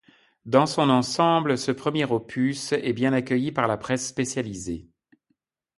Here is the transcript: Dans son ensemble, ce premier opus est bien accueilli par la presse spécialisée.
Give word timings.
Dans 0.45 0.65
son 0.65 0.89
ensemble, 0.89 1.59
ce 1.59 1.71
premier 1.71 2.05
opus 2.05 2.71
est 2.71 2.91
bien 2.93 3.13
accueilli 3.13 3.51
par 3.51 3.67
la 3.67 3.77
presse 3.77 4.07
spécialisée. 4.07 4.89